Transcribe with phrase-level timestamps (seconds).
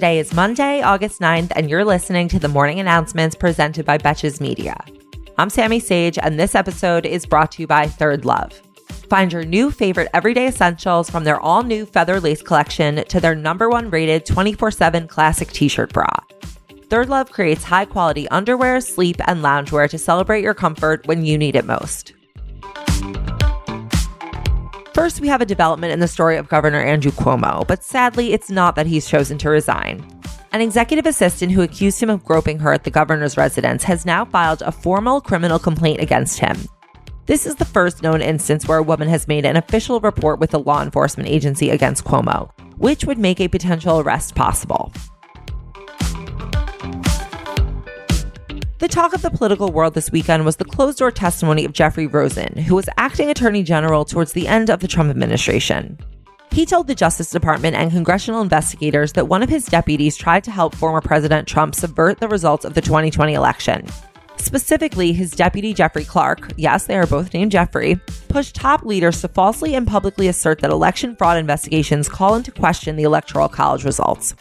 [0.00, 4.40] Today is Monday, August 9th, and you're listening to the morning announcements presented by Betches
[4.40, 4.82] Media.
[5.36, 8.54] I'm Sammy Sage, and this episode is brought to you by ThirdLove.
[9.10, 13.34] Find your new favorite everyday essentials from their all new feather lace collection to their
[13.34, 16.08] number one rated 24 7 classic t shirt bra.
[16.88, 21.56] ThirdLove creates high quality underwear, sleep, and loungewear to celebrate your comfort when you need
[21.56, 22.14] it most.
[25.00, 28.50] First, we have a development in the story of Governor Andrew Cuomo, but sadly, it's
[28.50, 30.04] not that he's chosen to resign.
[30.52, 34.26] An executive assistant who accused him of groping her at the governor's residence has now
[34.26, 36.54] filed a formal criminal complaint against him.
[37.24, 40.52] This is the first known instance where a woman has made an official report with
[40.52, 44.92] a law enforcement agency against Cuomo, which would make a potential arrest possible.
[48.80, 52.06] The talk of the political world this weekend was the closed door testimony of Jeffrey
[52.06, 55.98] Rosen, who was acting attorney general towards the end of the Trump administration.
[56.50, 60.50] He told the Justice Department and congressional investigators that one of his deputies tried to
[60.50, 63.86] help former President Trump subvert the results of the 2020 election.
[64.38, 69.28] Specifically, his deputy Jeffrey Clark, yes, they are both named Jeffrey, pushed top leaders to
[69.28, 74.34] falsely and publicly assert that election fraud investigations call into question the Electoral College results.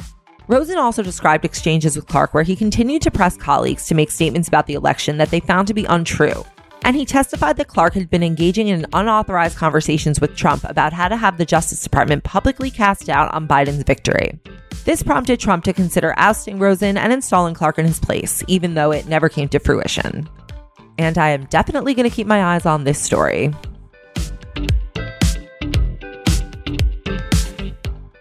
[0.49, 4.47] Rosen also described exchanges with Clark where he continued to press colleagues to make statements
[4.47, 6.43] about the election that they found to be untrue.
[6.81, 11.07] And he testified that Clark had been engaging in unauthorized conversations with Trump about how
[11.07, 14.39] to have the Justice Department publicly cast doubt on Biden's victory.
[14.85, 18.91] This prompted Trump to consider ousting Rosen and installing Clark in his place, even though
[18.91, 20.27] it never came to fruition.
[20.97, 23.53] And I am definitely going to keep my eyes on this story.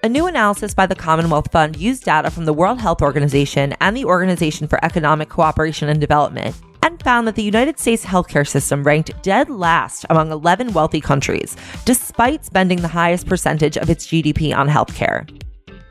[0.04, 3.96] A new analysis by the Commonwealth Fund used data from the World Health Organization and
[3.96, 6.54] the Organization for Economic Cooperation and Development
[6.84, 11.56] and found that the United States healthcare system ranked dead last among 11 wealthy countries,
[11.84, 15.28] despite spending the highest percentage of its GDP on healthcare.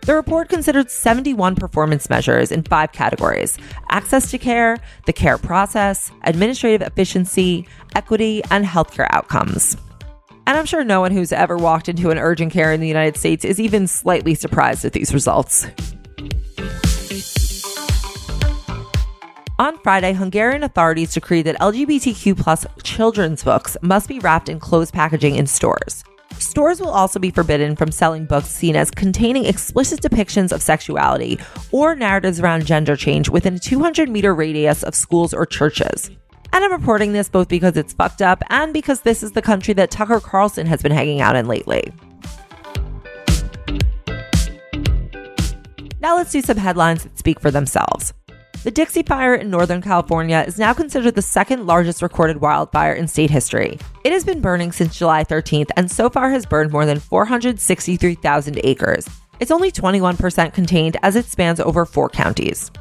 [0.04, 3.58] The report considered 71 performance measures in five categories
[3.90, 9.76] access to care, the care process, administrative efficiency, equity, and healthcare outcomes.
[10.48, 13.18] And I'm sure no one who's ever walked into an urgent care in the United
[13.18, 15.68] States is even slightly surprised at these results.
[19.60, 24.94] On Friday, Hungarian authorities decreed that LGBTQ plus children's books must be wrapped in closed
[24.94, 26.06] packaging in stores.
[26.40, 31.38] Stores will also be forbidden from selling books seen as containing explicit depictions of sexuality
[31.74, 36.10] or narratives around gender change within a 200 meter radius of schools or churches.
[36.58, 39.76] And I'm reporting this both because it's fucked up and because this is the country
[39.76, 41.94] that Tucker Carlson has been hanging out in lately.
[46.00, 48.12] Now let's do some headlines that speak for themselves.
[48.64, 53.08] The Dixie Fire in Northern California is now considered the second largest recorded wildfire in
[53.08, 53.78] state history.
[54.04, 58.62] It has been burning since July 13th and so far has burned more than 463,000
[58.64, 59.08] acres.
[59.40, 62.72] It's only 21% contained as it spans over four counties.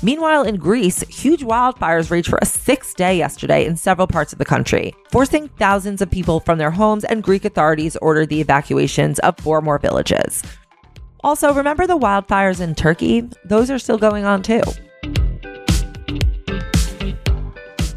[0.00, 4.38] Meanwhile, in Greece, huge wildfires raged for a sixth day yesterday in several parts of
[4.38, 9.18] the country, forcing thousands of people from their homes, and Greek authorities ordered the evacuations
[9.20, 10.42] of four more villages.
[11.24, 13.28] Also, remember the wildfires in Turkey?
[13.44, 14.62] Those are still going on too.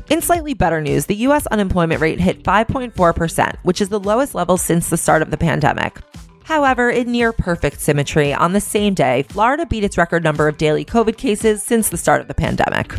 [0.08, 4.58] In slightly better news, the US unemployment rate hit 5.4%, which is the lowest level
[4.58, 5.98] since the start of the pandemic.
[6.46, 10.60] However, in near perfect symmetry, on the same day, Florida beat its record number of
[10.60, 12.94] daily COVID cases since the start of the pandemic.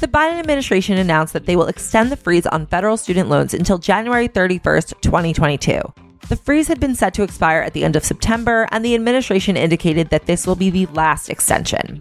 [0.00, 3.78] The Biden administration announced that they will extend the freeze on federal student loans until
[3.78, 5.80] January 31st, 2022.
[6.28, 9.56] The freeze had been set to expire at the end of September, and the administration
[9.56, 12.00] indicated that this will be the last extension.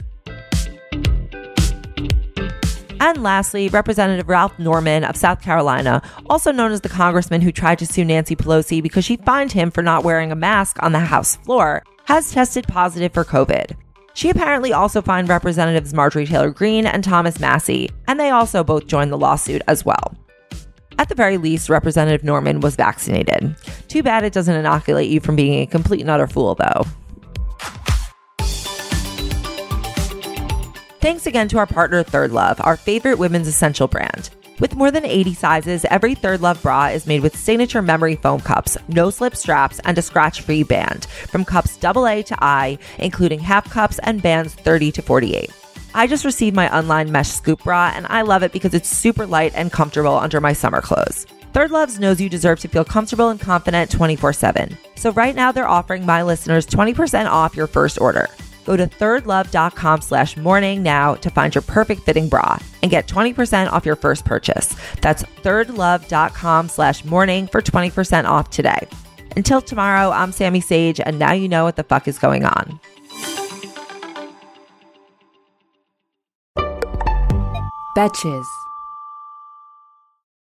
[3.05, 7.77] And lastly, Representative Ralph Norman of South Carolina, also known as the congressman who tried
[7.77, 10.97] to sue Nancy Pelosi because she fined him for not wearing a mask on the
[10.97, 13.75] House floor, has tested positive for COVID.
[14.15, 18.87] She apparently also fined Representatives Marjorie Taylor Greene and Thomas Massie, and they also both
[18.87, 20.15] joined the lawsuit as well.
[20.97, 23.55] At the very least, Representative Norman was vaccinated.
[23.87, 26.85] Too bad it doesn't inoculate you from being a complete and utter fool, though.
[31.05, 34.31] Thanks again to our partner ThirdLove, our favorite women's essential brand.
[34.59, 38.75] With more than 80 sizes, every ThirdLove bra is made with signature memory foam cups,
[38.87, 41.05] no slip straps, and a scratch free band.
[41.05, 45.51] From cups AA to I, including half cups and bands 30 to 48.
[45.93, 49.27] I just received my online mesh scoop bra, and I love it because it's super
[49.27, 51.27] light and comfortable under my summer clothes.
[51.53, 54.75] ThirdLoves knows you deserve to feel comfortable and confident 24 7.
[54.95, 58.27] So right now they're offering my listeners 20% off your first order.
[58.65, 63.71] Go to thirdlove.com slash morning now to find your perfect fitting bra and get 20%
[63.71, 64.75] off your first purchase.
[65.01, 68.87] That's thirdlove.com slash morning for 20% off today.
[69.37, 72.79] Until tomorrow, I'm Sammy Sage, and now you know what the fuck is going on.
[77.95, 78.64] Betches.